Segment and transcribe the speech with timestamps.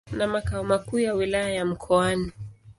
[0.11, 2.31] na makao makuu ya Wilaya ya Mkoani.